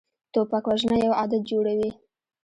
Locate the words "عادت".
1.19-1.41